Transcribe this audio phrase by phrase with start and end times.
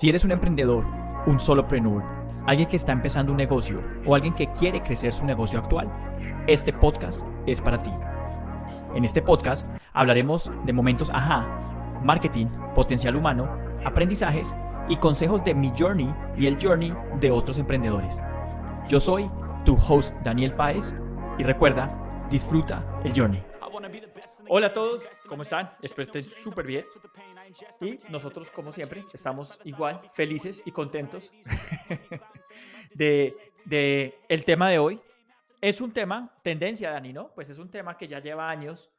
[0.00, 0.86] Si eres un emprendedor,
[1.26, 2.02] un solopreneur,
[2.46, 5.92] alguien que está empezando un negocio o alguien que quiere crecer su negocio actual,
[6.46, 7.90] este podcast es para ti.
[8.94, 11.46] En este podcast hablaremos de momentos ajá,
[12.02, 13.46] marketing, potencial humano,
[13.84, 14.54] aprendizajes
[14.88, 18.16] y consejos de mi journey y el journey de otros emprendedores.
[18.88, 19.30] Yo soy
[19.66, 20.94] tu host Daniel Páez
[21.36, 23.44] y recuerda, disfruta el journey.
[24.48, 25.70] Hola a todos, ¿cómo están?
[25.82, 26.84] Espero estén súper bien.
[27.80, 31.32] Y nosotros, como siempre, estamos igual, felices y contentos
[32.94, 35.00] de, de el tema de hoy.
[35.60, 37.34] Es un tema, tendencia, Dani, ¿no?
[37.34, 38.90] Pues es un tema que ya lleva años,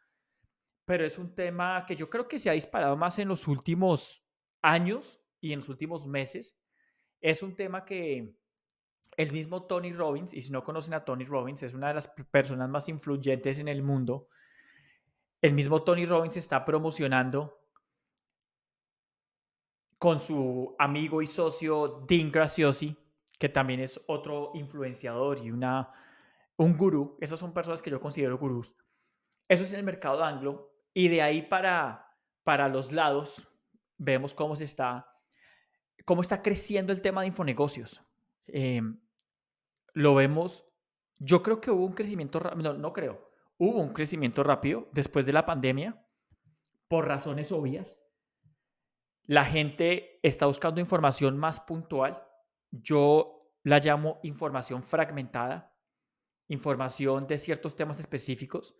[0.85, 4.23] pero es un tema que yo creo que se ha disparado más en los últimos
[4.61, 6.59] años y en los últimos meses.
[7.19, 8.35] Es un tema que
[9.17, 12.07] el mismo Tony Robbins, y si no conocen a Tony Robbins, es una de las
[12.07, 14.27] personas más influyentes en el mundo
[15.41, 17.60] el mismo Tony Robbins está promocionando
[20.01, 22.97] con su amigo y socio Dean Graciosi,
[23.37, 25.93] que también es otro influenciador y una,
[26.57, 27.19] un gurú.
[27.21, 28.75] Esas son personas que yo considero gurús.
[29.47, 30.73] Eso es en el mercado anglo.
[30.91, 33.47] Y de ahí para, para los lados
[33.95, 35.07] vemos cómo se está,
[36.03, 38.01] cómo está creciendo el tema de infonegocios.
[38.47, 38.99] Em,
[39.93, 40.65] lo vemos,
[41.19, 45.33] yo creo que hubo un crecimiento, no, no creo, hubo un crecimiento rápido después de
[45.33, 46.03] la pandemia
[46.87, 48.01] por razones obvias.
[49.25, 52.23] La gente está buscando información más puntual.
[52.71, 55.75] Yo la llamo información fragmentada,
[56.47, 58.75] información de ciertos temas específicos.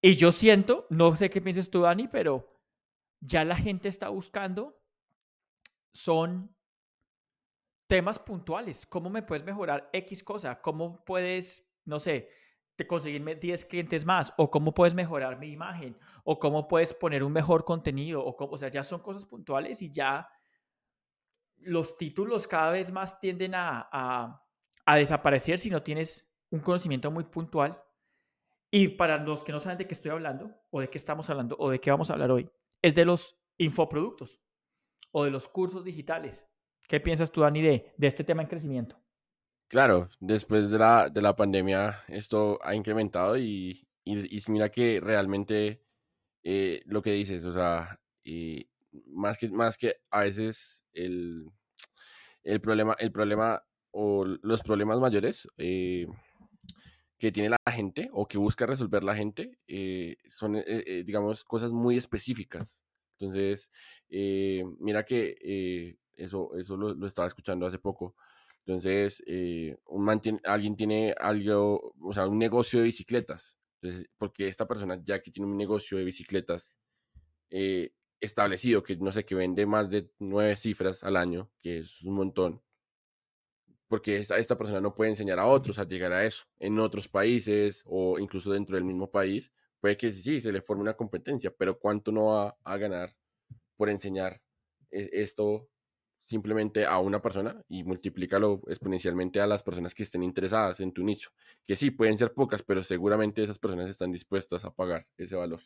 [0.00, 2.60] Y yo siento, no sé qué piensas tú, Dani, pero
[3.20, 4.82] ya la gente está buscando
[5.92, 6.56] son
[7.86, 8.86] temas puntuales.
[8.86, 10.60] ¿Cómo me puedes mejorar X cosa?
[10.60, 12.30] ¿Cómo puedes, no sé,
[12.76, 17.22] de conseguirme 10 clientes más, o cómo puedes mejorar mi imagen, o cómo puedes poner
[17.22, 20.28] un mejor contenido, o, cómo, o sea, ya son cosas puntuales y ya
[21.58, 27.24] los títulos cada vez más tienden a, a, desaparecer si no tienes un conocimiento muy
[27.24, 27.82] puntual.
[28.70, 31.56] Y para los que no saben de qué estoy hablando, o de qué estamos hablando,
[31.58, 34.42] o de qué vamos a hablar hoy, es de los infoproductos
[35.12, 36.48] o de los cursos digitales.
[36.88, 39.01] ¿Qué piensas tú, Dani, de, de este tema en crecimiento?
[39.72, 45.80] Claro, después de la, de la pandemia esto ha incrementado y, y, mira que realmente
[46.42, 48.68] eh, lo que dices, o sea, y
[49.06, 51.50] más, que, más que a veces el,
[52.42, 56.06] el, problema, el problema o los problemas mayores eh,
[57.18, 60.62] que tiene la gente o que busca resolver la gente eh, son,
[61.06, 62.84] digamos, cosas muy específicas.
[63.18, 63.70] Entonces,
[64.10, 68.14] mira que eso, eso lo estaba escuchando hace poco
[68.64, 70.08] entonces, eh, un
[70.44, 73.58] alguien tiene algo, o sea, un negocio de bicicletas.
[74.16, 76.76] Porque esta persona ya que tiene un negocio de bicicletas
[77.50, 82.02] eh, establecido, que no sé, que vende más de nueve cifras al año, que es
[82.02, 82.62] un montón,
[83.88, 87.08] porque esta, esta persona no puede enseñar a otros a llegar a eso en otros
[87.08, 89.52] países o incluso dentro del mismo país.
[89.80, 93.14] Puede que sí, se le forme una competencia, pero ¿cuánto no va a ganar
[93.76, 94.40] por enseñar
[94.90, 95.68] e-, esto
[96.26, 101.04] simplemente a una persona y multiplícalo exponencialmente a las personas que estén interesadas en tu
[101.04, 101.30] nicho.
[101.66, 105.60] Que sí, pueden ser pocas, pero seguramente esas personas están dispuestas a pagar ese valor.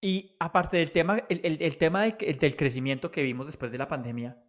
[0.00, 3.88] Y aparte del tema, el, el, tema del, del, crecimiento que vimos después de la
[3.88, 4.42] pandemia,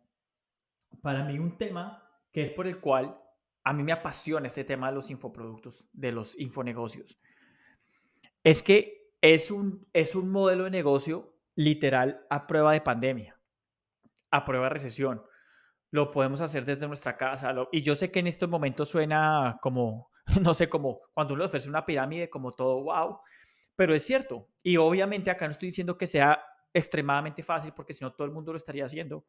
[1.02, 3.18] para mí un tema que es por el cual
[3.64, 7.18] a mí me apasiona este tema de los infoproductos, de los infonegocios,
[8.44, 13.37] es que es un, es un modelo de negocio literal a prueba de pandemia
[14.32, 15.22] a prueba de recesión.
[15.92, 17.54] Lo podemos hacer desde nuestra casa.
[17.72, 20.12] y yo sé que en estos momentos suena como,
[20.42, 23.20] no sé, como cuando uno ofrece una pirámide, como todo wow,
[23.76, 24.50] pero es cierto.
[24.64, 26.44] Y obviamente acá no estoy diciendo que sea
[26.74, 29.26] extremadamente fácil, porque si no todo el mundo lo estaría haciendo.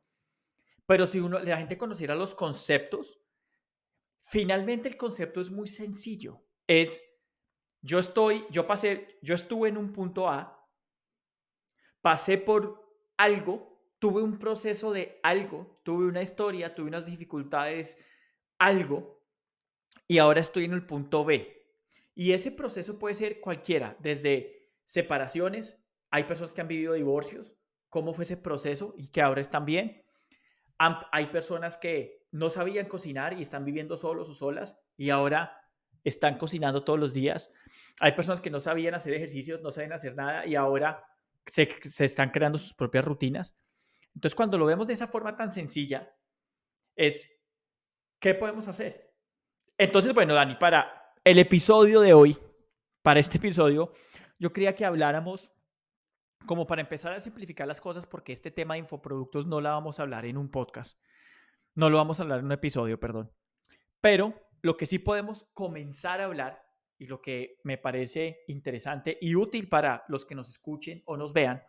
[0.87, 3.21] Pero si uno, la gente conociera los conceptos,
[4.23, 6.43] finalmente el concepto es muy sencillo.
[6.67, 7.03] Es,
[7.83, 10.67] yo estoy, yo pasé, yo estuve en un punto A,
[12.01, 12.89] pasé por
[13.19, 13.68] algo
[13.99, 17.97] tuve un proceso de algo, tuve una historia, tuve unas dificultades,
[18.59, 19.23] algo,
[20.07, 21.67] y ahora estoy en el punto B.
[22.15, 25.79] Y ese proceso puede ser cualquiera, desde separaciones,
[26.11, 27.55] hay personas que han vivido divorcios,
[27.89, 30.03] cómo fue ese proceso y que ahora están bien.
[30.79, 35.61] Hay personas que no sabían cocinar y están viviendo solos o solas y ahora
[36.05, 37.51] están cocinando todos los días.
[38.01, 41.05] Hay personas que no sabían hacer ejercicios, no saben hacer nada y ahora
[41.47, 43.59] se, se están creando sus propias rutinas.
[44.15, 46.13] Entonces, cuando lo vemos de esa forma tan sencilla,
[46.97, 47.31] es,
[48.21, 49.15] ¿qué podemos hacer?
[49.77, 52.37] Entonces, bueno, Dani, para el episodio de hoy,
[53.03, 53.93] para este episodio,
[54.39, 55.53] yo quería que habláramos
[56.47, 59.99] como para empezar a simplificar las cosas, porque este tema de infoproductos no la vamos
[59.99, 60.99] a hablar en un podcast,
[61.75, 63.33] no lo vamos a hablar en un episodio, perdón.
[64.01, 66.65] Pero lo que sí podemos comenzar a hablar
[66.99, 71.33] y lo que me parece interesante y útil para los que nos escuchen o nos
[71.33, 71.63] vean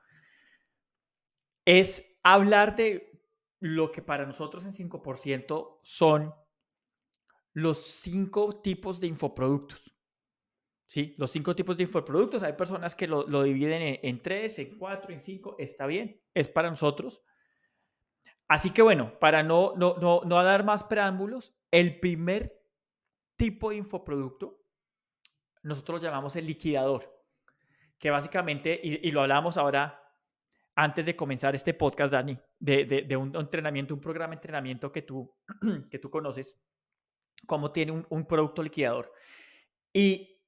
[1.70, 3.24] es hablar de
[3.60, 6.34] lo que para nosotros en 5% son
[7.54, 9.96] los cinco tipos de infoproductos.
[10.86, 11.14] ¿Sí?
[11.20, 12.42] Los cinco tipos de infoproductos.
[12.42, 15.56] Hay personas que lo, dividen en, tres, en cuatro, en cinco.
[15.60, 17.22] Está bien, es para nosotros.
[18.48, 22.66] Así que bueno, para no, no, no, no dar más preámbulos, el primer
[23.36, 24.60] tipo de infoproducto
[25.62, 27.24] nosotros lo llamamos el liquidador,
[27.98, 29.99] que básicamente, y, lo hablamos ahora
[30.84, 35.32] antes de comenzar este podcast, Dani, de, un, entrenamiento, un programa de entrenamiento que tú,
[35.92, 36.62] que tú conoces,
[37.46, 39.12] cómo tiene un, un producto liquidador.
[39.94, 40.42] Y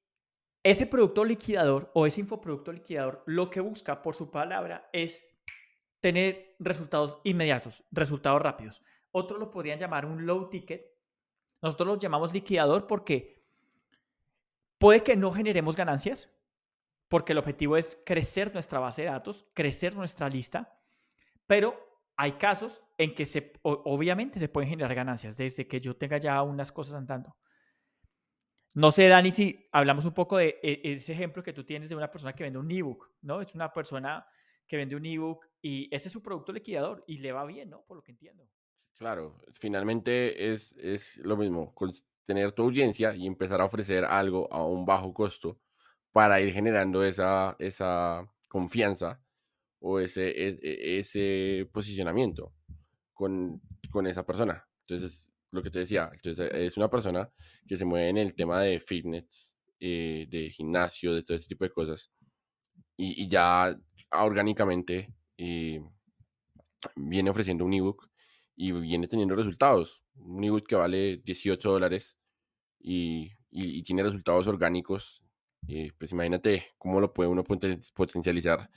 [0.62, 5.26] ese producto liquidador o ese infoproducto liquidador lo que busca por su palabra es
[6.00, 8.82] tener resultados inmediatos, resultados rápidos.
[9.10, 10.86] Otros lo podrían llamar un low ticket.
[11.60, 13.42] Nosotros lo llamamos liquidador porque
[14.82, 16.28] Puede que no generemos ganancias,
[17.12, 20.80] porque el objetivo es crecer nuestra base de datos, crecer nuestra lista,
[21.46, 21.78] pero
[22.16, 23.26] hay casos en que
[23.60, 27.36] obviamente se pueden generar ganancias desde que yo tenga ya unas cosas andando.
[28.72, 31.96] No sé, Dani, si hablamos un poco de e, ese ejemplo que tú tienes de
[31.96, 33.42] una persona que vende un ebook, ¿no?
[33.42, 34.26] Es una persona
[34.66, 37.82] que vende un ebook y ese es su producto liquidador y le va bien, ¿no?
[37.82, 38.48] Por lo que entiendo.
[38.94, 41.74] Claro, finalmente es, es lo mismo
[42.24, 45.60] tener tu audiencia y empezar a ofrecer algo a un bajo costo
[46.12, 49.20] para ir generando esa, esa confianza
[49.80, 52.54] o ese, e, e, ese posicionamiento
[53.12, 53.60] con,
[53.90, 54.66] con esa persona.
[54.86, 57.30] Entonces, lo que te decía, entonces es una persona
[57.66, 61.64] que se mueve en el tema de fitness, eh, de gimnasio, de todo ese tipo
[61.64, 62.10] de cosas.
[62.96, 63.76] Y, y ya
[64.10, 65.82] orgánicamente eh,
[66.96, 68.10] viene ofreciendo un ebook
[68.54, 70.04] y viene teniendo resultados.
[70.16, 72.18] Un ebook que vale 18 dólares
[72.78, 75.21] y, y, tiene resultados orgánicos,
[75.68, 78.70] eh, pues imagínate cómo lo puede uno potencializar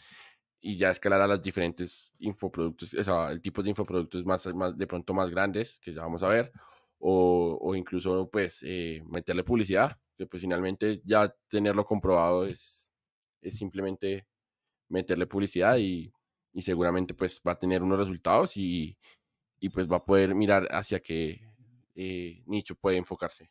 [0.61, 4.77] y ya escalar a las diferentes infoproductos, o sea, el tipo de infoproductos más, más
[4.77, 6.51] de pronto más grandes, que ya vamos a ver,
[6.99, 12.93] o, o incluso pues eh, meterle publicidad, que pues finalmente ya tenerlo comprobado es,
[13.41, 14.27] es simplemente
[14.89, 16.11] meterle publicidad y,
[16.53, 18.97] y seguramente pues va a tener unos resultados y,
[19.59, 21.41] y pues va a poder mirar hacia qué
[21.95, 23.49] eh, nicho puede enfocarse.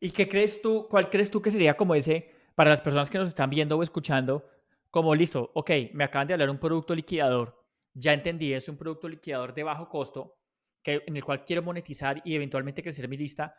[0.00, 3.18] ¿Y qué crees tú, cuál crees tú que sería como ese, para las personas que
[3.18, 4.48] nos están viendo o escuchando,
[4.90, 7.64] como listo, ok, me acaban de hablar un producto liquidador,
[7.94, 10.38] ya entendí, es un producto liquidador de bajo costo,
[10.82, 13.54] que, en el cual quiero monetizar y eventualmente crecer mi lista.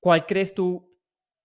[0.00, 0.96] ¿Cuál crees tú,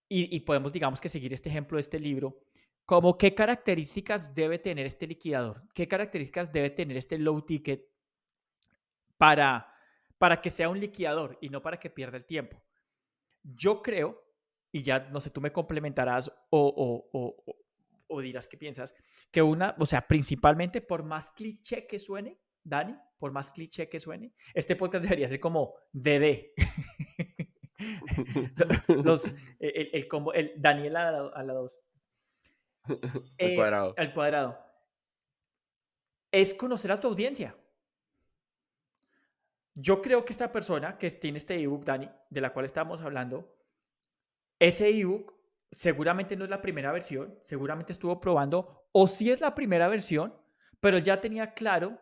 [0.09, 2.41] y, y podemos digamos que seguir este ejemplo de este libro,
[2.85, 5.63] como qué características debe tener este liquidador?
[5.73, 7.91] ¿Qué características debe tener este low ticket
[9.21, 9.71] para,
[10.17, 12.59] para que sea un liquidador y no para que pierda el tiempo.
[13.43, 14.19] Yo creo,
[14.71, 17.43] y ya no sé, tú me complementarás o,
[18.21, 18.93] dirás qué piensas,
[19.31, 23.99] que una, o sea, principalmente por más cliché que suene, Dani, por más cliché que
[23.99, 26.53] suene, este podcast debería ser como DD.
[29.03, 31.77] Los, el, el, combo, el Daniel a la 2.
[33.39, 33.93] Al cuadrado.
[33.97, 34.59] Al cuadrado.
[36.31, 37.55] Es conocer a tu audiencia.
[39.73, 43.55] Yo creo que esta persona que tiene este ebook, Dani, de la cual estamos hablando,
[44.61, 45.33] ese ebook
[45.71, 50.35] seguramente no es la primera versión, seguramente estuvo probando, o sí es la primera versión,
[50.79, 51.99] pero ya tenía claro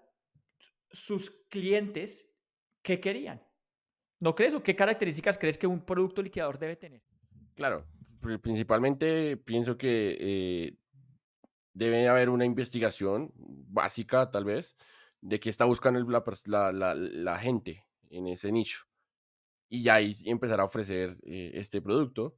[0.91, 2.35] sus clientes
[2.81, 3.41] qué querían.
[4.19, 7.01] ¿No crees o qué características crees que un producto liquidador debe tener?
[7.55, 7.85] Claro,
[8.41, 10.77] principalmente pienso que eh,
[11.73, 14.75] debe haber una investigación básica, tal vez,
[15.21, 18.79] de qué está buscando la, la, la, gente en ese nicho.
[19.69, 22.35] Y ya ahí empezar a ofrecer eh, este producto.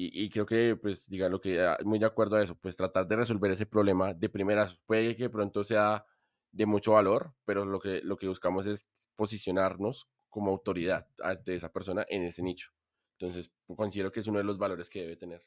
[0.00, 2.76] Y, y, creo que, pues, diga lo que, ah, muy de acuerdo a eso, pues
[2.76, 4.78] tratar de resolver ese problema de primeras.
[4.86, 6.06] Puede que pronto sea
[6.52, 8.86] de mucho valor, pero lo que, lo que buscamos es
[9.16, 12.70] posicionarnos como autoridad ante esa persona en ese nicho.
[13.18, 15.44] Entonces, considero que es uno de los valores que debe tener.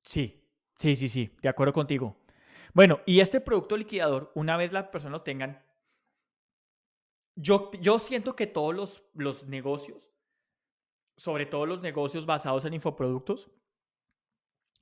[0.00, 2.16] Sí, sí, sí, sí, de acuerdo contigo.
[2.72, 5.64] Bueno, y este producto liquidador, una vez la persona lo tengan,
[7.36, 10.10] yo, yo siento que todos los, los negocios,
[11.16, 13.50] sobre todo los negocios basados en infoproductos,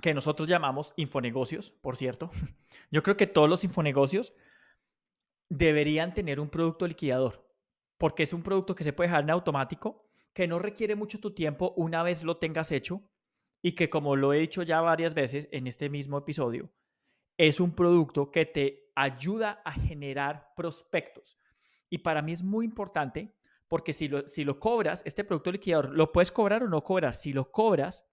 [0.00, 2.30] que nosotros llamamos infonegocios, por cierto,
[2.90, 4.32] yo creo que todos los infonegocios
[5.48, 7.48] deberían tener un producto liquidador,
[7.98, 11.34] porque es un producto que se puede dejar en automático, que no requiere mucho tu
[11.34, 13.02] tiempo una vez lo tengas hecho
[13.60, 16.72] y que como lo he dicho ya varias veces en este mismo episodio,
[17.36, 21.38] es un producto que te ayuda a generar prospectos.
[21.88, 23.36] Y para mí es muy importante
[23.72, 27.14] porque si lo, si lo cobras, este producto liquidador, lo puedes cobrar o no cobrar.
[27.14, 28.06] Si lo cobras,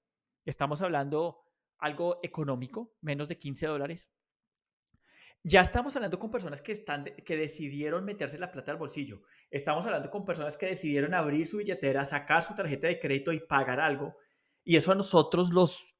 [0.45, 1.43] estamos hablando
[1.79, 4.09] algo económico, menos de 15 dólares.
[5.43, 9.23] Ya estamos hablando con personas que, están, que decidieron meterse la plata al bolsillo.
[9.51, 13.41] Estamos hablando con personas que decidieron abrir su billetera, sacar su tarjeta de crédito y
[13.41, 14.15] pagar algo.
[14.63, 15.93] Y eso a nosotros, los,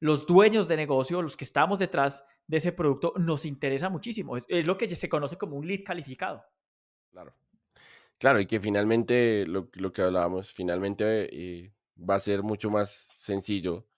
[0.00, 4.38] los dueños de negocio, los que estamos detrás de ese producto, nos interesa muchísimo.
[4.38, 6.42] Es, es lo que se conoce como un lead calificado.
[7.10, 7.36] Claro.
[8.22, 13.08] Claro, y que finalmente, lo, lo que hablábamos, finalmente eh, va a ser mucho más
[13.16, 13.88] sencillo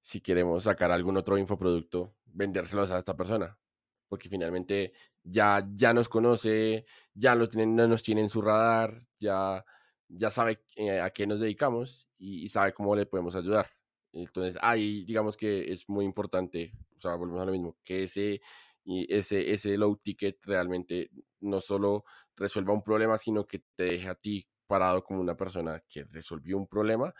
[0.00, 3.58] si queremos sacar algún otro infoproducto, vendérselos a esta persona.
[4.08, 9.06] Porque finalmente ya, ya nos conoce, ya lo tienen, no nos tiene en su radar,
[9.20, 9.62] ya,
[10.08, 13.66] ya sabe eh, a qué nos dedicamos y, y sabe cómo le podemos ayudar.
[14.12, 18.40] Entonces, ahí digamos que es muy importante, o sea, volvemos a lo mismo, que ese,
[18.86, 22.04] y ese, ese low ticket realmente no solo
[22.36, 26.56] resuelva un problema, sino que te deje a ti parado como una persona que resolvió
[26.56, 27.12] un problema,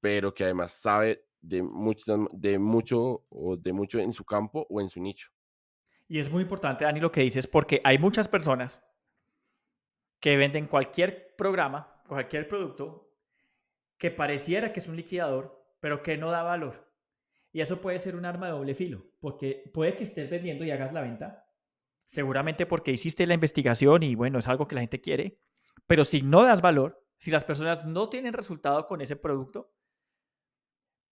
[0.00, 4.80] pero que además sabe de mucho, de mucho o de mucho en su campo o
[4.80, 5.28] en su nicho.
[6.08, 8.82] Y es muy importante, Dani, lo que dices, porque hay muchas personas
[10.18, 13.12] que venden cualquier programa, cualquier producto,
[13.98, 16.85] que pareciera que es un liquidador, pero que no da valor.
[17.56, 20.70] Y eso puede ser un arma de doble filo, porque puede que estés vendiendo y
[20.72, 21.48] hagas la venta,
[22.04, 25.40] seguramente porque hiciste la investigación y bueno, es algo que la gente quiere,
[25.86, 29.72] pero si no das valor, si las personas no tienen resultado con ese producto,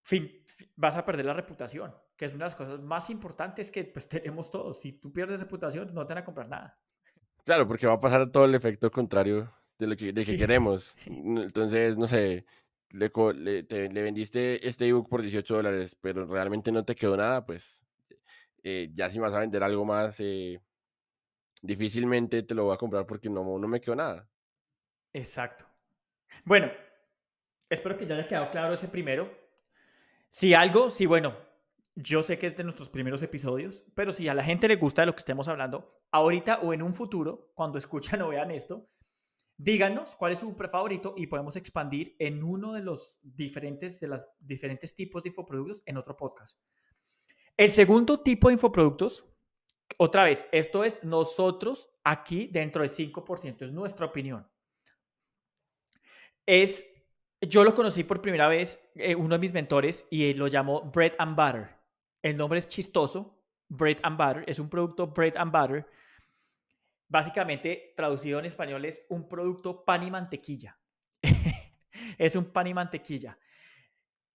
[0.03, 0.45] fin,
[0.77, 4.07] vas a perder la reputación, que es una de las cosas más importantes que pues,
[4.11, 4.79] tenemos todos.
[4.79, 6.79] Si tú pierdes reputación, no te van a comprar nada.
[7.47, 10.37] Claro, porque va a pasar todo el efecto contrario de lo que, de que Sí,
[10.37, 10.83] queremos.
[10.99, 12.45] sí, Entonces, no sé,
[12.95, 17.85] le, vendiste este ebook por 18 dólares, pero realmente no te quedó nada, pues
[18.63, 20.61] eh, ya si vas a vender algo más, eh,
[21.61, 24.29] difícilmente te lo voy a comprar porque no, no me quedó nada.
[25.13, 25.67] exacto.
[26.45, 26.71] Bueno,
[27.69, 29.31] espero que ya haya quedado claro ese primero.
[30.31, 31.37] Si algo, si bueno,
[31.95, 35.03] yo sé que es de nuestros primeros episodios, pero si a la gente le gusta
[35.03, 38.89] de lo que estemos hablando, ahorita o en un futuro, cuando escuchan o vean esto,
[39.57, 44.27] díganos cuál es su favorito y podemos expandir en uno de los diferentes, de los
[44.41, 46.59] diferentes tipos de infoproductos en otro podcast.
[47.57, 49.25] El segundo tipo de infoproductos,
[49.97, 54.49] otra vez, esto es nosotros aquí dentro del 5%, es nuestra opinión.
[56.47, 56.85] Es,
[57.41, 61.13] yo lo conocí por primera vez, eh, uno de mis mentores, y lo llamó Bread
[61.19, 61.71] and Butter.
[62.23, 65.87] El nombre es chistoso, Bread and Butter, es un producto Bread and Butter.
[67.09, 70.79] Básicamente, traducido en español, es un producto pan y mantequilla.
[72.19, 73.39] es un pan y mantequilla.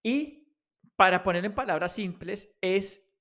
[0.04, 0.56] Y
[0.96, 3.14] para poner en palabras simples, es,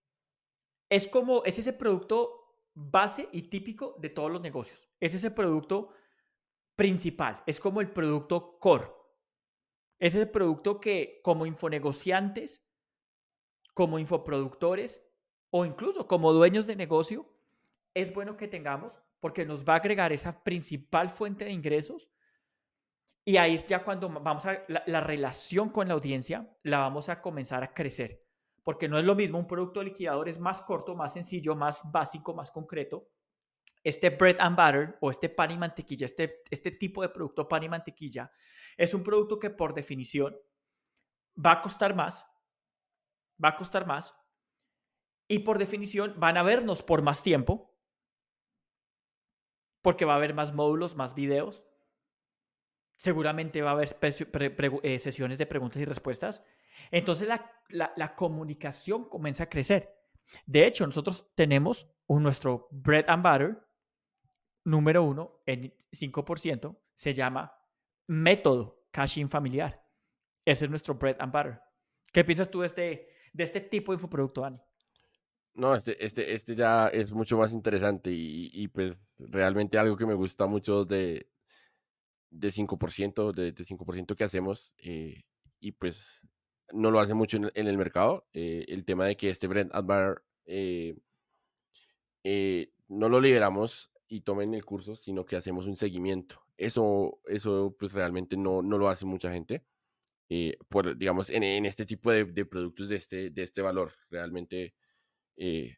[0.90, 2.38] es como, es ese producto
[2.74, 4.88] base y típico de todos los negocios.
[5.00, 5.90] Es ese producto
[6.76, 8.92] principal, es como el producto core.
[9.98, 12.64] Es el producto que como infonegociantes,
[13.74, 15.04] como infoproductores
[15.50, 17.26] o incluso como dueños de negocio,
[17.94, 22.08] es bueno que tengamos porque nos va a agregar esa principal fuente de ingresos.
[23.24, 27.08] Y ahí es ya cuando vamos a, la, la relación con la audiencia la vamos
[27.08, 28.24] a comenzar a crecer.
[28.62, 32.34] Porque no es lo mismo, un producto liquidador es más corto, más sencillo, más básico,
[32.34, 33.10] más concreto.
[33.82, 37.62] Este bread and butter o este pan y mantequilla, este, este tipo de producto pan
[37.62, 38.30] y mantequilla,
[38.76, 40.36] es un producto que por definición
[41.44, 42.26] va a costar más,
[43.42, 44.14] va a costar más,
[45.28, 47.77] y por definición van a vernos por más tiempo,
[49.82, 51.64] porque va a haber más módulos, más videos.
[52.96, 53.88] Seguramente va a haber
[54.82, 56.42] eh, sesiones de preguntas y respuestas.
[56.90, 59.94] Entonces la, la, la, comunicación comienza a crecer.
[60.46, 63.68] De hecho, nosotros tenemos un, nuestro bread and butter
[64.64, 67.56] número uno, el 5%, se llama
[68.06, 69.82] método caching familiar.
[70.44, 71.60] Ese es nuestro bread and butter.
[72.12, 74.60] ¿Qué piensas tú de este, de este tipo de infoproducto, Dani?
[75.58, 80.06] No, este, este, este ya es mucho más interesante y, y pues realmente algo que
[80.06, 81.26] me gusta mucho de,
[82.30, 85.24] de 5%, de, de 5% que hacemos eh,
[85.58, 86.24] y pues
[86.72, 90.22] no lo hace mucho en, el mercado, eh, el tema de que este brand advar
[90.46, 90.94] eh,
[92.86, 96.40] no lo liberamos y tomen el curso, sino que hacemos un seguimiento.
[96.56, 99.64] Eso, eso pues realmente no, no lo hace mucha gente.
[100.68, 104.74] Por, digamos, en, en, este tipo de, de, productos de este, de este valor, realmente
[105.38, 105.76] eh,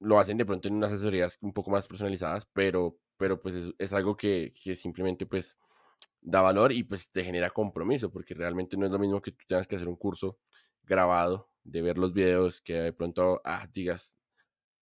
[0.00, 3.92] lo hacen de pronto en unas asesorías un poco más personalizadas, pero, pero pues es,
[3.92, 5.58] algo que, que, simplemente pues
[6.22, 9.44] da valor y pues te genera compromiso, porque realmente no es lo mismo que tú
[9.46, 10.38] tengas que hacer un curso
[10.84, 14.16] grabado, de ver los videos, que de pronto ah, digas,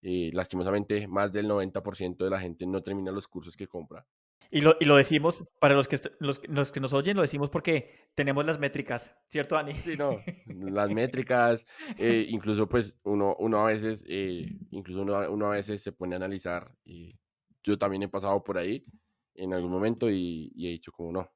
[0.02, 4.07] Eh, lastimosamente, más del 90% de la gente no termina los cursos que compra.
[4.50, 7.50] Y lo, y lo decimos, para los que, los, los, que nos oyen, lo decimos
[7.50, 9.75] porque tenemos las métricas, ¿cierto, Dani?
[9.75, 10.17] Sí, no,
[10.71, 11.67] las métricas,
[11.99, 16.14] eh, incluso pues uno, uno a veces, eh, incluso uno, uno, a veces se pone
[16.14, 17.14] a analizar, y
[17.62, 18.87] yo también he pasado por ahí
[19.35, 21.31] en algún momento y, y he dicho como no,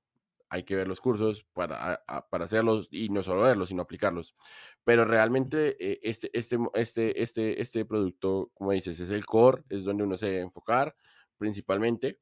[0.53, 4.35] hay que ver los cursos para, para hacerlos y no solo verlos, sino aplicarlos.
[4.85, 9.85] Pero realmente eh, este, este, este, este, este producto, como dices, es el core, es
[9.85, 10.95] donde uno se debe enfocar
[11.39, 12.19] principalmente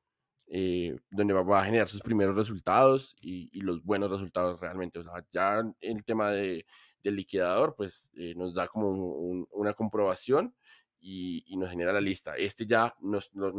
[0.52, 4.98] eh, donde va, a generar sus primeros resultados y, los buenos resultados realmente.
[4.98, 6.66] O sea, ya el tema de,
[7.04, 10.52] del liquidador, pues eh, nos da como una comprobación
[10.98, 12.36] y, nos genera la lista.
[12.36, 13.54] Este ya nos, nos,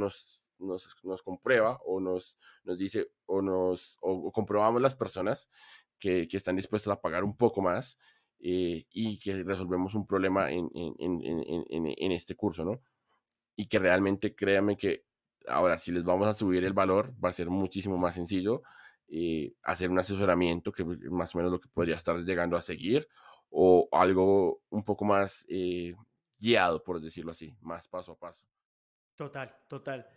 [0.59, 5.49] nos, nos, comprueba o nos, nos dice o nos o, comprobamos las personas
[5.97, 7.97] que, que, están dispuestas a pagar un poco más
[8.39, 12.81] eh, y que resolvemos un problema en, en, en, en, este curso, ¿no?
[13.55, 15.05] Y que realmente créanme que
[15.47, 18.61] Ahora, si les vamos a subir el valor, va a ser muchísimo más sencillo
[19.13, 23.09] eh, hacer un asesoramiento, que más o menos lo que podría estar llegando a seguir,
[23.49, 25.93] o algo un poco más eh,
[26.39, 28.41] guiado, por decirlo así, más paso a paso.
[29.17, 30.07] Total, total.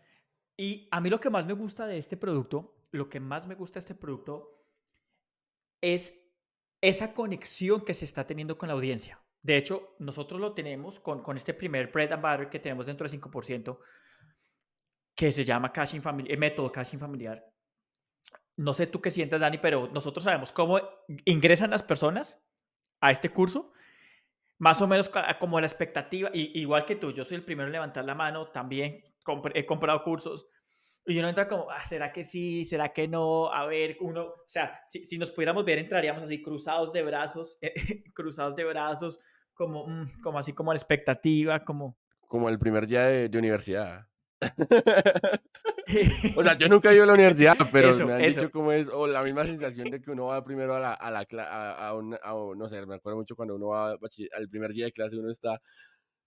[0.57, 3.57] Y a mí lo que más me gusta de este producto, lo que más me
[3.57, 4.65] gusta de este producto
[5.81, 6.17] es
[6.81, 9.21] esa conexión que se está teniendo con la audiencia.
[9.43, 13.09] De hecho, nosotros lo tenemos con, con este primer bread and butter que tenemos dentro
[13.09, 13.77] del 5%
[15.15, 17.45] que se llama caching familiar, el método caching familiar.
[18.57, 20.81] No sé tú qué sientes, Dani, pero nosotros sabemos cómo
[21.25, 22.41] ingresan las personas
[23.01, 23.73] a este curso,
[24.59, 27.73] más o menos como la expectativa, y, igual que tú, yo soy el primero en
[27.73, 29.03] levantar la mano, también
[29.55, 30.49] he comprado cursos,
[31.07, 32.65] y uno entra como, ah, ¿será que sí?
[32.65, 33.53] ¿Será que no?
[33.53, 37.59] A ver, uno, o sea, si, si nos pudiéramos ver, entraríamos así cruzados de brazos,
[38.15, 39.21] cruzados de brazos,
[39.53, 41.99] como, mm, como así como la expectativa, como...
[42.27, 44.09] Como el primer día de universidad.
[46.37, 48.89] o sea, yo nunca he ido a la universidad, pero me han dicho cómo es,
[48.89, 51.95] o la misma sensación de que uno va primero a la, a la a, a,
[51.95, 52.11] un,
[52.59, 55.61] no sé, me acuerdo mucho cuando uno va al primer día de clase, uno está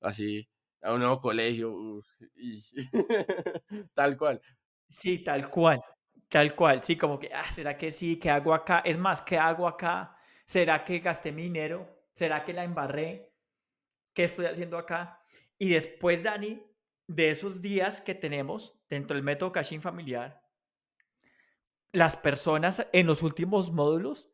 [0.02, 0.48] así,
[0.82, 2.02] a un nuevo colegio,
[2.36, 2.64] y,
[3.94, 4.42] tal cual.
[4.88, 5.82] Sí, tal cual,
[6.30, 8.18] tal cual, sí, como que, ah, ¿será que sí?
[8.18, 8.82] ¿Qué hago acá?
[8.86, 10.16] Es más, ¿qué hago acá?
[10.46, 12.08] ¿Será que gasté mi dinero?
[12.14, 13.34] ¿Será que la embarré?
[14.14, 15.22] ¿Qué estoy haciendo acá?
[15.60, 16.67] Y después, Dani,
[17.08, 20.44] de esos días que tenemos dentro del método caching familiar,
[21.94, 24.30] las personas en los últimos módulos,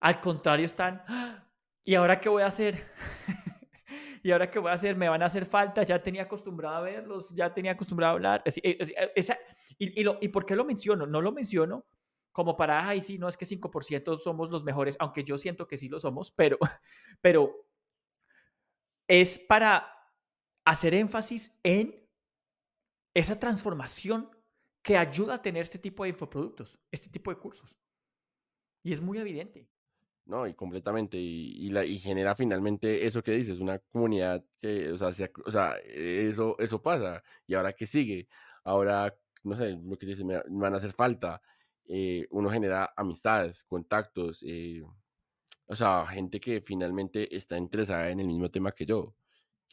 [0.00, 1.48] al contrario, están, ¡Ah!
[1.84, 2.86] ¿y ahora qué voy a hacer?
[4.22, 4.96] ¿Y ahora qué voy a hacer?
[4.96, 8.42] Me van a hacer falta, ya tenía acostumbrado a verlos, ya tenía acostumbrado a hablar.
[8.46, 8.78] E,
[9.78, 11.06] y, y, ¿Y por qué lo menciono?
[11.06, 11.86] No lo menciono
[12.30, 15.76] como para, ay, sí, no es que 5% somos los mejores, aunque yo siento que
[15.76, 16.58] sí lo somos, pero,
[17.20, 17.66] pero
[19.06, 20.01] es para
[20.64, 21.94] hacer énfasis en
[23.14, 24.30] esa transformación
[24.82, 27.76] que ayuda a tener este tipo de infoproductos, este tipo de cursos.
[28.82, 29.68] Y es muy evidente.
[30.24, 31.18] No, y completamente.
[31.18, 35.08] Y, la, y genera finalmente eso que dices, una comunidad que, o sea,
[35.44, 37.22] o sea, eso, eso pasa.
[37.46, 38.28] ¿Y ahora qué sigue?
[38.64, 41.40] Ahora, no sé, lo que dices, me, van a hacer falta.
[41.86, 44.82] Eh, uno genera amistades, contactos, eh,
[45.66, 49.14] o sea, gente que finalmente está interesada en el mismo tema que yo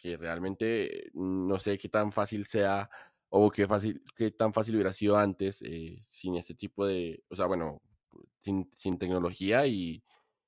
[0.01, 2.89] que realmente no sé qué tan fácil sea
[3.29, 7.35] o qué, fácil, qué tan fácil hubiera sido antes eh, sin este tipo de, o
[7.35, 7.81] sea, bueno,
[8.41, 10.03] sin, sin tecnología y,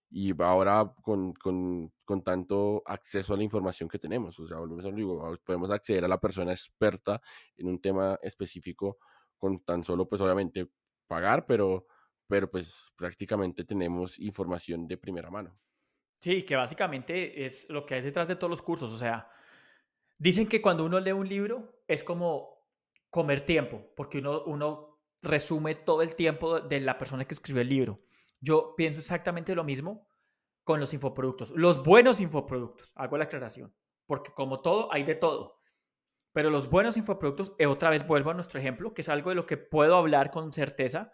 [0.09, 4.39] y ahora con, con, con, tanto acceso a la información que tenemos.
[4.39, 4.57] O sea,
[4.93, 7.21] digo, podemos acceder a la persona experta
[7.57, 8.97] en un tema específico
[9.37, 10.67] con tan solo, pues obviamente,
[11.07, 11.87] pagar, pero,
[12.27, 15.57] pero pues prácticamente tenemos información de primera mano.
[16.19, 18.91] Sí, que básicamente es lo que hay detrás de todos los cursos.
[18.91, 19.27] O sea,
[20.21, 22.67] Dicen que cuando uno lee un libro es como
[23.09, 27.69] comer tiempo, porque uno, uno resume todo el tiempo de la persona que escribió el
[27.69, 28.03] libro.
[28.39, 30.07] Yo pienso exactamente lo mismo
[30.63, 33.73] con los infoproductos, los buenos infoproductos, hago la aclaración,
[34.05, 35.59] porque como todo, hay de todo.
[36.33, 39.35] Pero los buenos infoproductos, eh, otra vez vuelvo a nuestro ejemplo, que es algo de
[39.37, 41.11] lo que puedo hablar con certeza,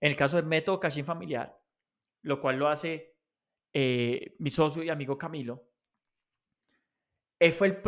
[0.00, 1.56] en el caso del método Cashin Familiar,
[2.22, 3.16] lo cual lo hace
[3.72, 5.68] eh, mi socio y amigo Camilo,
[7.56, 7.82] fue el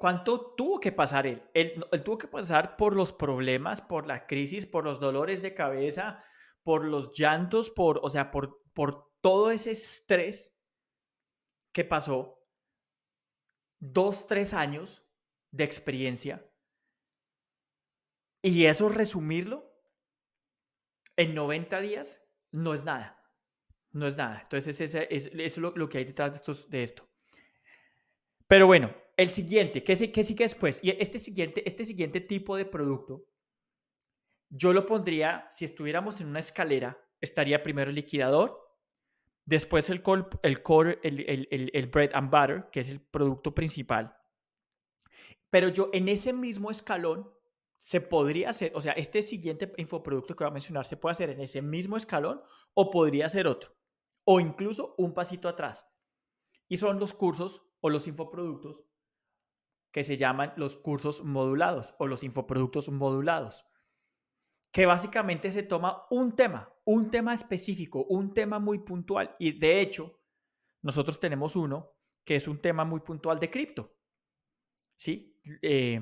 [0.00, 1.42] ¿Cuánto tuvo que pasar él?
[1.54, 1.84] él?
[2.04, 6.22] tuvo que pasar por los problemas, por la crisis, por los dolores de cabeza,
[6.62, 10.60] por los llantos, por, o sea, por, por todo ese estrés
[11.72, 12.38] que pasó.
[13.80, 15.06] Dos, tres años
[15.52, 16.44] de experiencia.
[18.42, 19.68] Y eso resumirlo
[21.16, 23.22] en 90 días no es nada.
[23.92, 24.40] No es nada.
[24.42, 27.08] Entonces, es, es, es, lo, que hay detrás de esto.
[28.48, 30.80] Pero bueno, el siguiente, ¿qué, qué sigue después?
[30.82, 33.26] Y este siguiente, este siguiente tipo de producto,
[34.50, 38.58] yo lo pondría, si estuviéramos en una escalera, estaría primero el liquidador,
[39.44, 44.16] después el, col- el core, el- el bread and butter, que es el producto principal.
[45.50, 47.30] Pero yo en ese mismo escalón
[47.78, 51.30] se podría hacer, o sea, este siguiente infoproducto que voy a mencionar se puede hacer
[51.30, 52.42] en ese mismo escalón
[52.74, 53.76] o podría ser otro,
[54.24, 55.86] o incluso un pasito atrás.
[56.68, 58.84] Y son los cursos o los infoproductos
[59.90, 63.66] que se llaman los cursos modulados o los infoproductos modulados,
[64.70, 69.34] que básicamente se toma un tema, un tema específico, un tema muy puntual.
[69.38, 70.20] Y de hecho,
[70.82, 73.96] nosotros tenemos uno que es un tema muy puntual de cripto,
[74.94, 75.40] ¿sí?
[75.62, 76.00] Eh,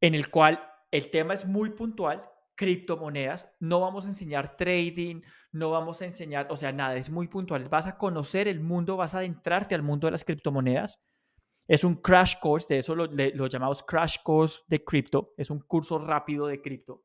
[0.00, 2.26] en el cual el tema es muy puntual,
[2.60, 7.26] criptomonedas, no vamos a enseñar trading, no vamos a enseñar, o sea, nada, es muy
[7.26, 11.00] puntual, vas a conocer el mundo, vas a adentrarte al mundo de las criptomonedas.
[11.66, 15.60] Es un crash course, de eso lo, lo llamamos crash course de cripto, es un
[15.60, 17.02] curso rápido de cripto.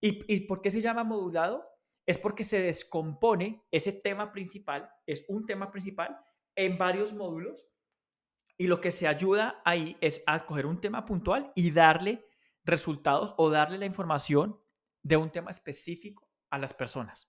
[0.00, 1.66] ¿Y, ¿Y por qué se llama modulado?
[2.06, 6.16] Es porque se descompone ese tema principal, es un tema principal
[6.54, 7.66] en varios módulos
[8.56, 12.24] y lo que se ayuda ahí es a coger un tema puntual y darle
[12.64, 14.60] resultados o darle la información
[15.02, 17.28] de un tema específico a las personas.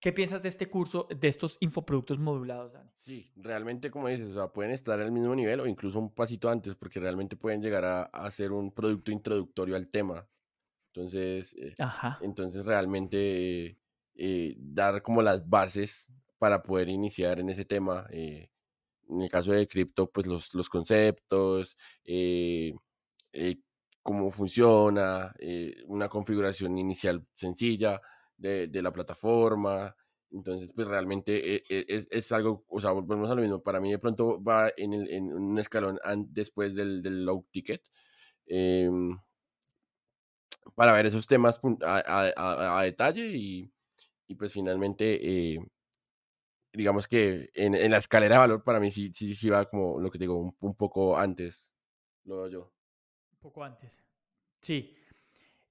[0.00, 2.90] ¿Qué piensas de este curso, de estos infoproductos modulados, Dani?
[2.96, 6.48] Sí, realmente como dices, o sea, pueden estar al mismo nivel o incluso un pasito
[6.48, 10.28] antes, porque realmente pueden llegar a, a ser un producto introductorio al tema.
[10.92, 11.74] Entonces, eh,
[12.20, 13.78] entonces realmente eh,
[14.14, 18.06] eh, dar como las bases para poder iniciar en ese tema.
[18.10, 18.50] eh,
[19.08, 22.74] en el caso de cripto, pues los, los conceptos, eh,
[23.32, 23.56] eh,
[24.08, 28.00] cómo funciona, eh, una configuración inicial sencilla
[28.38, 29.94] de, de la plataforma.
[30.30, 33.62] Entonces, pues realmente eh, eh, es, algo, o sea, volvemos a lo mismo.
[33.62, 35.98] Para mí de pronto va en, el- en un escalón
[36.30, 37.82] después del, del low ticket.
[38.46, 39.18] em,
[40.74, 43.70] para ver esos temas a, detalle y,
[44.26, 45.58] y pues finalmente,
[46.72, 50.10] digamos que en, la escalera de valor para mí sí, sí, sí va como lo
[50.10, 51.72] que digo, un, un poco antes,
[52.24, 52.77] lo veo yo.
[53.40, 53.98] Poco antes.
[54.60, 54.94] Sí.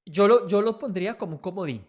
[0.05, 1.87] Yo lo, yo lo pondría como un comodín.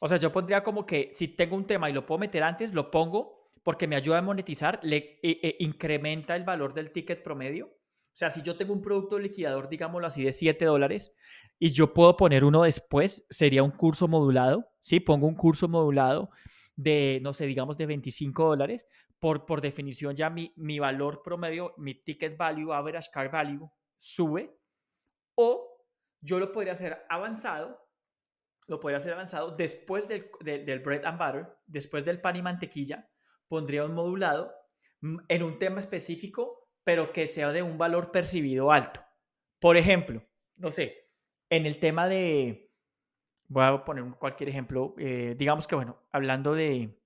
[0.00, 2.72] O sea, yo pondría como que si tengo un tema y lo puedo meter antes,
[2.72, 7.22] lo pongo porque me ayuda a monetizar, le eh, eh, incrementa el valor del ticket
[7.22, 7.66] promedio.
[7.66, 11.14] O sea, si yo tengo un producto liquidador, digámoslo así, de 7 dólares
[11.58, 15.00] y yo puedo poner uno después, sería un curso modulado, ¿sí?
[15.00, 16.30] Pongo un curso modulado
[16.76, 18.86] de, no sé, digamos de 25 dólares.
[19.18, 24.58] Por, por definición ya mi, mi valor promedio, mi ticket value, average car value, sube.
[25.34, 25.86] O
[26.20, 27.82] yo lo podría hacer avanzado
[28.68, 33.10] lo podría hacer avanzado después del, del, bread and butter, después del pan y mantequilla,
[33.48, 34.54] pondría un modulado
[35.00, 39.04] mm, en un tema específico, pero que sea de un valor percibido alto.
[39.60, 40.22] Por ejemplo,
[40.56, 41.10] no sé,
[41.50, 42.72] en el tema de,
[43.48, 46.98] voy a poner cualquier ejemplo, eh, digamos que, bueno, hablando de,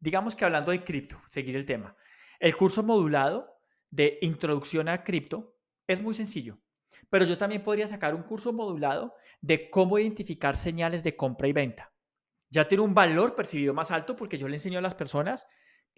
[0.00, 1.96] digamos que hablando de cripto, seguir el tema.
[2.38, 6.58] El curso modulado de introducción a cripto es muy sencillo.
[7.10, 11.52] Pero yo también podría sacar un curso modulado de cómo identificar señales de compra y
[11.52, 11.92] venta.
[12.50, 15.46] Ya tiene un valor percibido más alto porque yo le enseño a las personas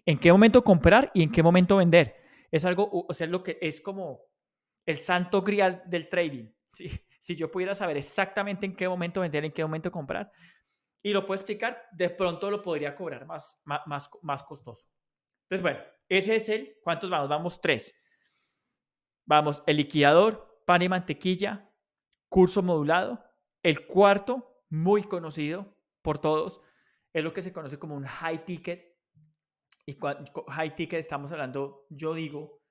[0.05, 2.15] en qué momento comprar y en qué momento vender.
[2.51, 4.21] Es algo, o sea, lo que es como
[4.85, 6.49] el santo grial del trading.
[7.19, 10.31] Si yo pudiera saber exactamente en qué momento vender, en qué momento comprar,
[11.03, 14.87] y lo puedo explicar, de pronto lo podría cobrar más, más, más, más costoso.
[15.43, 17.27] Entonces, bueno, ese es el, ¿cuántos vamos?
[17.27, 17.93] Vamos tres.
[19.25, 21.71] Vamos, el liquidador, pan y mantequilla,
[22.27, 23.23] curso modulado.
[23.63, 26.59] El cuarto, muy conocido por todos,
[27.13, 28.97] es lo que se conoce como un high ticket.
[29.85, 29.97] Y
[30.49, 32.61] high ticket estamos hablando, yo digo,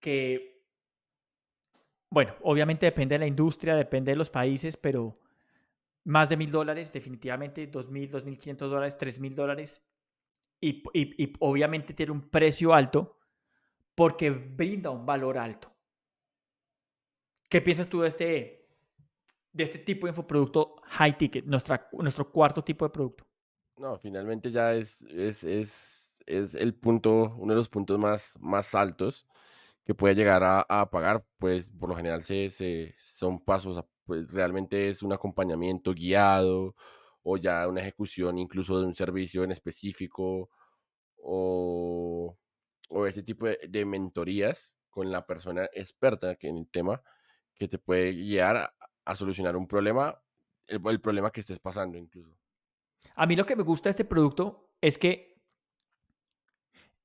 [0.00, 0.64] que,
[2.10, 5.20] bueno, obviamente depende de la industria, depende de los países, pero
[6.06, 9.80] más de mil dólares, definitivamente, dos mil, dos mil quinientos dólares, tres mil dólares.
[10.60, 10.82] Y,
[11.38, 13.20] obviamente tiene un precio alto
[13.94, 15.77] porque brinda un valor alto.
[17.48, 18.68] ¿Qué piensas tú de este,
[19.52, 23.26] de este tipo de infoproducto high ticket, nuestra, nuestro cuarto tipo de producto?
[23.76, 28.74] No, finalmente ya es, es, es, es el punto, uno de los puntos más, más
[28.74, 29.26] altos
[29.84, 34.30] que puede llegar a, a pagar, pues por lo general se, se, son pasos, pues
[34.30, 36.74] realmente es un acompañamiento guiado
[37.22, 40.50] o ya una ejecución incluso de un servicio en específico
[41.16, 42.36] o,
[42.90, 47.02] o ese tipo de, de mentorías con la persona experta que en el tema
[47.58, 48.72] que te puede guiar
[49.04, 50.20] a, solucionar un problema,
[50.66, 52.36] el, problema que estés pasando incluso.
[53.14, 55.36] A mí lo que me gusta de este producto es que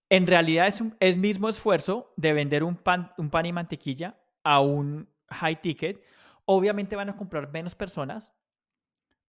[0.09, 4.59] En realidad es el mismo esfuerzo de vender un pan, un pan y mantequilla a
[4.59, 6.03] un high ticket.
[6.45, 8.31] Obviamente van a comprar menos personas,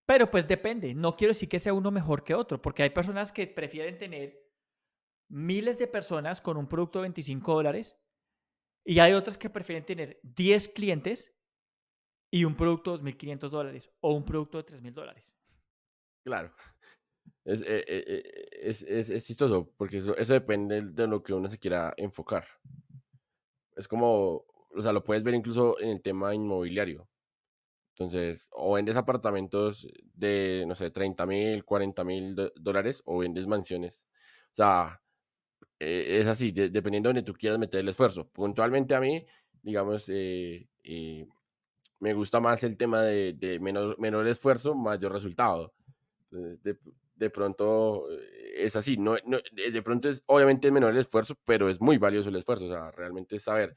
[0.04, 0.92] pero pues depende.
[0.94, 4.44] No quiero decir que sea uno mejor que otro, porque hay personas que prefieren tener
[5.28, 7.96] miles de personas con un producto de 25 dólares
[8.85, 11.33] y hay otras que prefieren tener 10 clientes
[12.31, 15.38] y un producto de 2.500 dólares o un producto de 3.000 dólares.
[16.25, 16.55] Claro.
[17.44, 21.35] Es, eh, eh, eh, es, es, es, chistoso, porque eso, eso depende de lo que
[21.35, 22.47] uno se quiera enfocar.
[23.77, 27.09] Es como, o sea, lo puedes ver incluso en el tema inmobiliario.
[27.97, 34.09] Entonces, o vendes apartamentos de, no sé, 30 mil, 40 mil dólares, o vendes mansiones.
[34.53, 35.01] O sea,
[35.78, 38.28] es así, dependiendo de donde tú quieras meter el esfuerzo.
[38.28, 39.24] Puntualmente a mí,
[39.62, 40.68] digamos, eh,
[42.00, 45.74] me gusta más el tema de, de menor, esfuerzo, mayor resultado.
[46.30, 46.76] De,
[47.14, 48.96] de, pronto eh, es así.
[48.96, 52.66] No, de pronto es obviamente menor el esfuerzo, pero es muy valioso el esfuerzo.
[52.66, 53.74] O sea, realmente saber.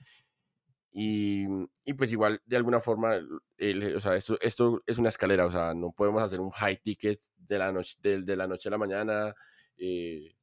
[0.91, 1.45] Y,
[1.85, 3.15] y pues igual, de alguna forma,
[3.57, 5.45] el, o sea, esto, esto es una escalera.
[5.45, 8.67] O sea, no podemos hacer un high ticket de la noche, de, de la noche
[8.67, 9.33] a la mañana.
[9.77, 10.35] Eh,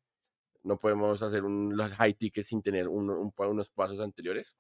[0.65, 4.57] no podemos hacer un high ticket sin tener un, un, unos pasos anteriores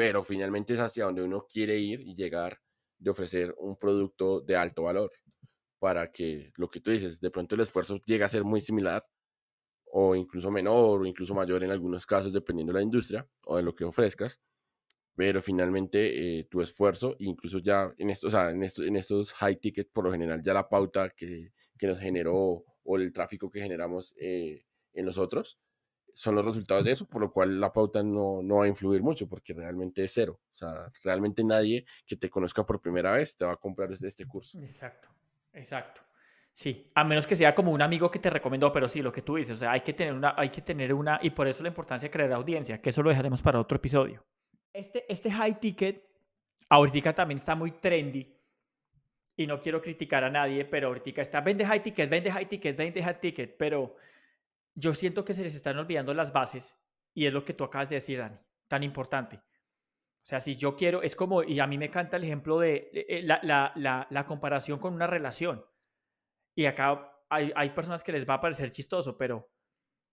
[0.00, 2.58] pero finalmente es hacia donde uno quiere ir y llegar
[2.98, 5.12] de ofrecer un producto de alto valor
[5.78, 9.04] para que lo que tú dices, de pronto el esfuerzo llega a ser muy similar
[9.92, 13.62] o incluso menor o incluso mayor en algunos casos dependiendo de la industria o de
[13.62, 14.40] lo que ofrezcas,
[15.14, 19.90] pero finalmente eh, tu esfuerzo, incluso ya en estos, o sea, en estos high tickets,
[19.92, 24.14] por lo general ya la pauta que, que nos generó o el tráfico que generamos
[24.18, 25.58] eh, en los otros,
[26.14, 29.02] son los resultados de eso, por lo cual la pauta no, no va a influir
[29.02, 30.40] mucho porque realmente es cero.
[30.42, 34.08] O sea, realmente nadie que te conozca por primera vez te va a comprar este,
[34.08, 34.58] este curso.
[34.58, 35.08] Exacto,
[35.52, 36.02] exacto.
[36.52, 39.22] Sí, a menos que sea como un amigo que te recomendó, pero sí, lo que
[39.22, 41.62] tú dices, o sea, hay que tener una, hay que tener una, y por eso
[41.62, 44.26] la importancia de crear audiencia, que eso lo dejaremos para otro episodio.
[44.72, 46.04] Este, este high ticket,
[46.68, 48.36] ahorita también está muy trendy,
[49.36, 52.76] y no quiero criticar a nadie, pero ahorita está, vende high ticket, vende high ticket,
[52.76, 53.96] vende high ticket, pero
[54.74, 56.82] yo siento que se les están olvidando las bases
[57.14, 59.36] y es lo que tú acabas de decir, Dani, tan importante.
[59.36, 62.90] O sea, si yo quiero, es como, y a mí me encanta el ejemplo de
[62.92, 65.64] eh, la, la, la, la comparación con una relación.
[66.54, 69.50] Y acá hay, hay, personas que les va a parecer chistoso, pero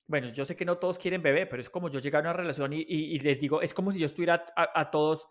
[0.08, 2.34] bueno, yo sé que no todos quieren bebé, pero es como yo llegar a una
[2.34, 5.28] relación y, y, les digo, es como si yo estuviera a, todos,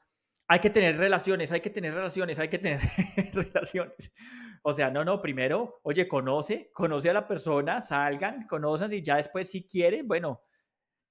[0.49, 2.81] hay que tener relaciones, hay que tener relaciones, hay que tener
[3.33, 4.13] relaciones.
[4.63, 9.17] O sea, no, no, primero, oye, conoce, conoce a la persona, salgan, conozcan y ya
[9.17, 10.43] después si quieren, bueno,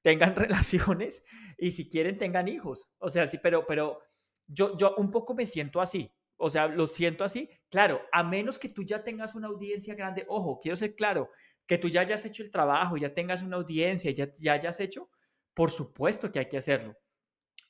[0.01, 1.23] tengan relaciones
[1.57, 2.89] y si quieren tengan hijos.
[2.97, 3.99] O sea, sí, pero, pero
[4.47, 6.11] yo, yo un poco me siento así.
[6.37, 7.49] O sea, lo siento así.
[7.69, 11.29] Claro, a menos que tú ya tengas una audiencia grande, ojo, quiero ser claro,
[11.65, 15.09] que tú ya hayas hecho el trabajo, ya tengas una audiencia, ya, ya hayas hecho,
[15.53, 16.95] por supuesto que hay que hacerlo.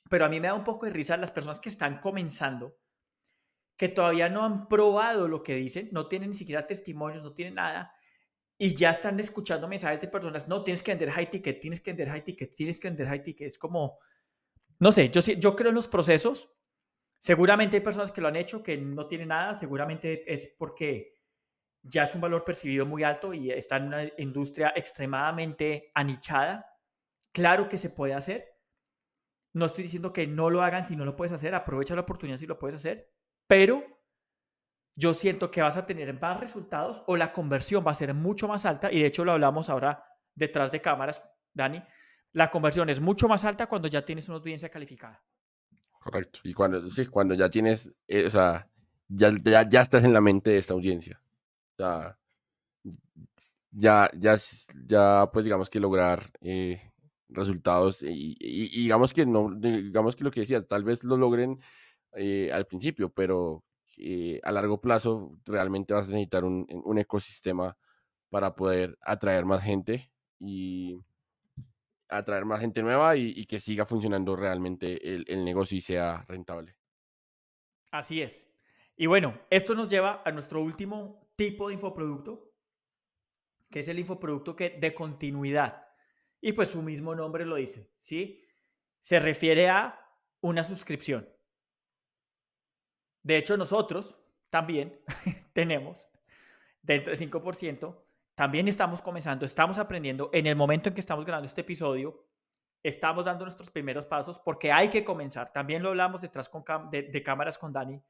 [0.08, 2.76] Pero a mí me da un poco de risa las personas que están comenzando
[3.76, 7.54] que todavía no han probado lo que dicen, no tienen ni siquiera testimonios, no tienen
[7.54, 7.92] nada,
[8.58, 11.90] y ya están escuchando mensajes de personas, no, tienes que vender high ticket, tienes que
[11.90, 13.48] vender high ticket, tienes que vender high ticket.
[13.48, 13.98] Es como,
[14.78, 16.50] no sé, yo, yo creo en los procesos.
[17.18, 21.16] Seguramente hay personas que lo han hecho que no tienen nada, seguramente es porque
[21.82, 26.66] ya es un valor percibido muy alto y está en una industria extremadamente anichada.
[27.32, 28.55] Claro que se puede hacer.
[29.56, 32.36] No estoy diciendo que no lo hagan si no lo puedes hacer, aprovecha la oportunidad
[32.36, 33.10] si lo puedes hacer,
[33.46, 33.82] pero
[34.94, 38.48] yo siento que vas a tener más resultados o la conversión va a ser mucho
[38.48, 41.22] más alta y de hecho lo hablamos ahora detrás de cámaras,
[41.54, 41.82] Dani,
[42.32, 45.24] la conversión es mucho más alta cuando ya tienes una audiencia calificada.
[46.00, 46.40] Correcto.
[46.44, 48.68] Y cuando, sí, cuando ya tienes, eh, o sea,
[49.08, 51.18] ya, ya, ya, estás en la mente de esta audiencia.
[51.78, 52.18] Ya,
[53.70, 54.10] ya,
[54.84, 56.92] ya pues digamos que lograr eh,
[57.28, 58.36] resultados y,
[58.82, 61.60] digamos que no, digamos que lo que decía, tal vez lo logren
[62.14, 63.64] eh, al principio, pero
[63.98, 67.76] eh, a largo plazo realmente vas a necesitar un, un, ecosistema
[68.28, 70.98] para poder atraer más gente y
[72.08, 76.24] atraer más gente nueva y, y que siga funcionando realmente el, el, negocio y sea
[76.28, 76.76] rentable.
[77.90, 78.48] Así es.
[78.96, 82.52] Y bueno, esto nos lleva a nuestro último tipo de infoproducto,
[83.70, 85.85] que es el infoproducto que de continuidad.
[86.40, 88.42] Y pues su mismo nombre lo dice, ¿sí?
[89.00, 89.98] Se refiere a
[90.40, 91.28] una suscripción.
[93.22, 94.18] De hecho, nosotros
[94.50, 95.00] también
[95.52, 96.08] tenemos
[96.82, 98.04] dentro del 5%,
[98.36, 100.30] también estamos comenzando, estamos aprendiendo.
[100.32, 102.26] En el momento en que estamos grabando este episodio,
[102.82, 105.52] estamos dando nuestros primeros pasos porque hay que comenzar.
[105.52, 108.00] También lo hablamos detrás con de, de cámaras con Dani.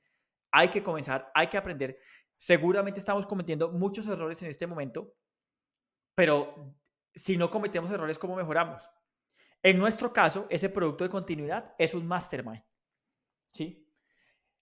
[0.52, 1.98] Hay que comenzar, hay que aprender.
[2.36, 5.14] Seguramente estamos cometiendo muchos errores en este momento,
[6.14, 6.74] pero
[7.16, 8.88] si no cometemos errores, ¿cómo mejoramos?
[9.62, 12.62] En nuestro caso, ese producto de continuidad es un mastermind.
[13.52, 13.90] ¿sí?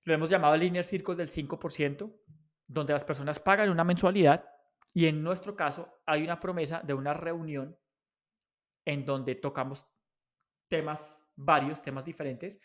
[0.04, 2.16] Lo hemos llamado Linear Circle del 5%,
[2.66, 4.48] donde las personas pagan una mensualidad
[4.94, 7.76] y en nuestro caso hay una promesa de una reunión
[8.84, 9.86] en donde tocamos
[10.68, 12.60] temas, varios temas diferentes,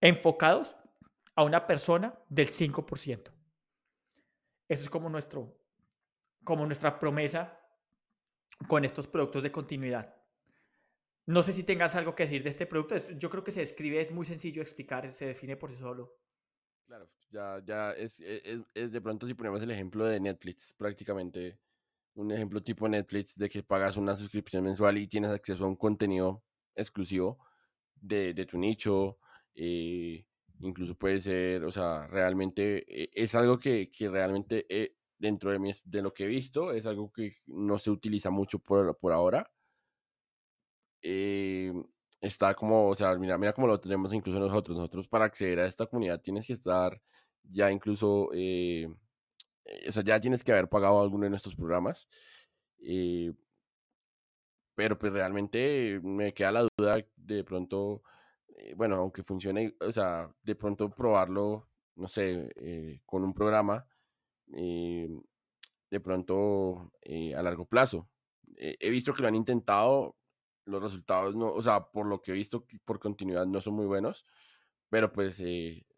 [0.00, 0.76] enfocados
[1.34, 3.32] a una persona del 5%.
[4.68, 5.60] Eso es como, nuestro,
[6.42, 7.57] como nuestra promesa
[8.66, 10.14] con estos productos de continuidad.
[11.26, 12.96] No sé si tengas algo que decir de este producto.
[13.18, 16.16] yo creo que se describe, es muy sencillo explicar, se define por sí solo.
[16.86, 21.58] Claro, ya, ya es, e, es, de pronto si ponemos el ejemplo de Netflix, prácticamente
[22.14, 25.76] un ejemplo tipo Netflix de que pagas una suscripción mensual y tienes acceso a un
[25.76, 26.42] contenido
[26.74, 27.38] exclusivo
[27.94, 29.18] de, de tu nicho,
[29.54, 30.24] eh,
[30.60, 35.58] incluso puede ser, o sea, realmente eh, es algo que, que realmente eh, dentro de,
[35.58, 39.12] mi, de lo que he visto es algo que no se utiliza mucho por, por
[39.12, 39.50] ahora.
[42.20, 44.76] está como, o sea, mira, mira cómo lo tenemos incluso nosotros.
[44.76, 47.00] Nosotros para acceder a esta comunidad tienes que estar
[47.42, 52.08] ya incluso, o sea, ya tienes que haber pagado alguno de nuestros programas.
[54.74, 58.02] pero pues realmente me queda la duda de pronto
[58.58, 63.86] eh, bueno, aunque funcione, o sea, de pronto probarlo, no sé, eh, con un programa,
[64.54, 65.08] eh,
[65.90, 66.92] de pronto
[67.36, 68.08] a largo plazo.
[68.56, 70.16] he visto que lo han intentado,
[70.64, 73.86] los resultados no, o sea, por lo que he visto por continuidad no son muy
[73.86, 74.26] buenos,
[74.90, 75.42] pero pues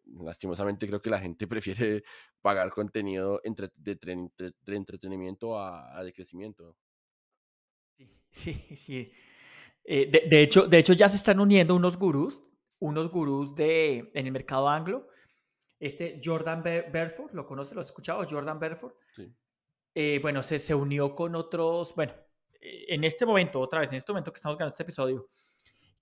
[0.04, 2.04] lastimosamente creo que la gente prefiere
[2.40, 6.76] pagar contenido entre, de, de, entretenimiento a, a, de crecimiento.
[7.96, 9.12] Sí, sí, sí.
[9.84, 12.44] de, de, hecho, de hecho, ya se están uniendo unos gurús
[12.80, 15.06] unos gurús de, en el mercado anglo.
[15.80, 17.74] Este Jordan Belfort, ¿lo conoce?
[17.74, 18.22] ¿Lo has escuchado?
[18.28, 18.94] Jordan Belfort.
[19.12, 19.34] Sí.
[19.94, 22.12] Eh, bueno, se, se unió con otros, bueno,
[22.60, 25.30] eh, en este momento, otra vez, en este momento que estamos ganando este episodio,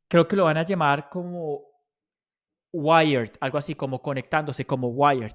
[0.09, 1.65] creo que lo van a llamar como
[2.73, 5.33] Wired, algo así como conectándose como Wired.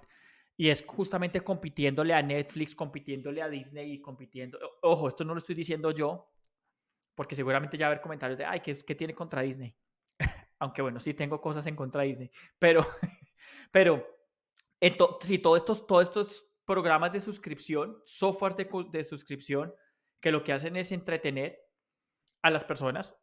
[0.56, 4.60] Y es justamente compitiéndole a Netflix, compitiéndole a Disney y compitiendo.
[4.82, 6.30] Ojo, esto no lo estoy diciendo yo,
[7.16, 9.76] porque seguramente ya va a haber comentarios de, ay, ¿qué, qué tiene contra Disney?
[10.60, 12.86] aunque bueno, sí tengo cosas en contra de Disney, pero,
[13.72, 14.06] pero
[15.22, 19.74] si todos estos, todos estos programas de suscripción, softwares de, de suscripción,
[20.20, 21.60] que lo que hacen es entretener
[22.42, 23.16] a las personas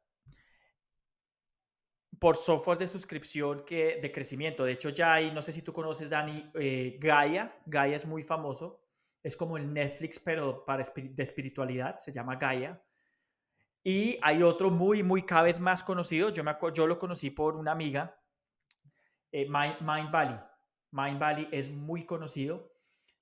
[2.20, 4.64] por software de suscripción que, de crecimiento.
[4.64, 7.56] De hecho, ya hay, no sé si tú conoces, Dani, eh, Gaia.
[7.64, 8.84] Gaia es muy famoso.
[9.22, 11.98] Es como el Netflix, pero para de espiritualidad.
[11.98, 12.82] Se llama Gaia.
[13.82, 16.28] Y hay otro muy, muy cada vez más conocido.
[16.28, 18.20] Yo, me yo lo conocí por una amiga,
[19.32, 20.38] eh, Mind, Valley.
[20.92, 22.72] Mind Valley es muy conocido.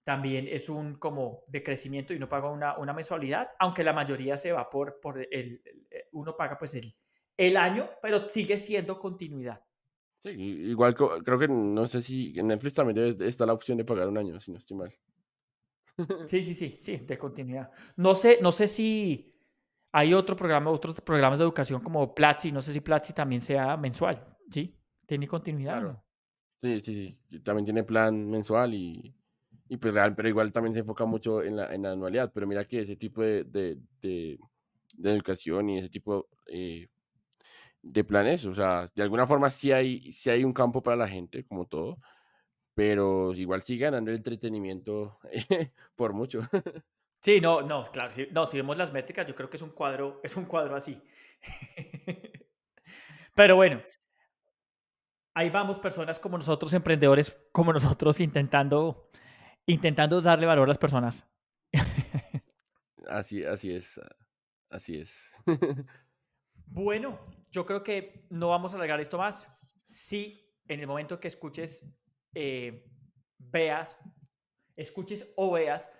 [0.05, 4.39] También es un como de crecimiento y uno paga una, una mensualidad, aunque la mayoría
[4.39, 5.63] se va por, por el,
[6.13, 6.97] uno paga pues el,
[7.37, 9.63] el año, pero sigue siendo continuidad.
[10.17, 14.09] Sí, igual creo que no sé si en Netflix también está la opción de pagar
[14.09, 14.93] un año, si no estoy mal.
[16.25, 17.71] Sí, sí, sí, sí, de continuidad.
[17.97, 19.35] No sé, no sé si,
[19.93, 23.77] hay otro programa, otros programas de educación como Platzi, no sé si Platzi también sea
[23.77, 24.77] mensual, ¿sí?
[25.07, 25.81] ¿Tiene continuidad?
[25.81, 26.05] Claro.
[26.61, 29.15] Sí, sí, sí, también tiene plan mensual y,
[29.69, 32.65] y pues real, pero igual también se enfoca mucho en la, en anualidad, pero mira
[32.65, 34.39] que ese tipo de, de, de,
[35.05, 36.89] educación y ese tipo eh,
[37.83, 41.09] de planes, o sea, de alguna forma sí hay, sí hay un campo para la
[41.09, 41.99] gente, como todo,
[42.75, 45.19] pero igual sigue ganando el entretenimiento
[45.97, 46.41] por mucho.
[47.21, 50.21] Sí, no, no, claro, no, si vemos las métricas, yo creo que es un cuadro,
[50.23, 51.03] es un cuadro así.
[53.35, 53.83] Pero bueno,
[55.39, 59.09] ahí vamos personas como nosotros, emprendedores como nosotros, intentando,
[59.67, 61.25] intentando darle valor a las personas.
[63.09, 63.99] Así, así es,
[64.69, 65.33] así es.
[66.67, 67.19] Bueno,
[67.51, 69.49] yo creo que no vamos a alargar esto más.
[69.85, 71.91] Si en el momento que escuches,
[72.35, 72.85] eh,
[73.39, 73.99] veas,
[74.77, 75.91] escuches o veas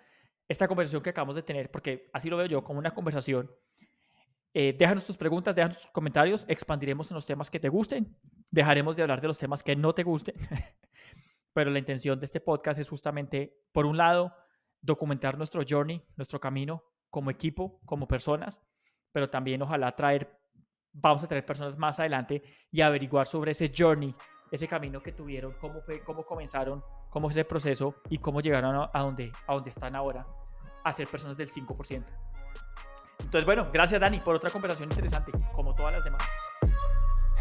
[0.47, 3.49] esta conversación que acabamos de tener, porque así lo veo yo, como una conversación.
[4.53, 8.17] Eh, déjanos tus preguntas, déjanos tus comentarios, expandiremos en los temas que te gusten,
[8.49, 10.35] dejaremos de hablar de los temas que no te gusten,
[11.53, 14.33] pero la intención de este podcast es justamente, por un lado,
[14.81, 18.61] documentar nuestro journey, nuestro camino como equipo, como personas,
[19.11, 20.39] pero también ojalá traer,
[20.93, 22.41] vamos a traer personas más adelante
[22.71, 24.15] y averiguar sobre ese journey,
[24.51, 28.89] ese camino que tuvieron, cómo fue, cómo comenzaron, cómo fue ese proceso y cómo llegaron
[28.91, 30.25] a, donde, a donde están ahora,
[30.83, 32.03] a ser personas del 5%.
[33.19, 36.23] Entonces, bueno, gracias Dani por otra conversación interesante, como todas las demás.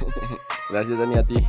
[0.70, 1.46] gracias Dani a ti.